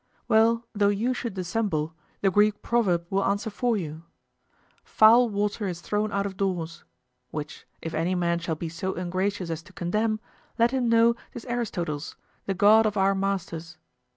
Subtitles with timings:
[0.27, 4.01] Well, though you should dissemble, the Greek proverb will answer for you,
[4.83, 6.83] "Foul water is thrown out of doors;"
[7.29, 10.19] which, if any man shall be so ungracious as to condemn,
[10.57, 12.15] let him know 'tis Aristotle's,
[12.47, 13.77] the god of our masters.